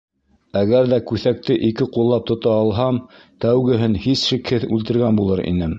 [0.61, 3.01] Әгәр ҙә күҫәкте ике ҡуллап тота алһам,
[3.47, 5.69] тәүгеһен һис шикһеҙ үлтергән булыр инем.